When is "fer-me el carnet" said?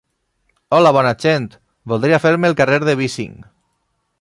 2.27-2.89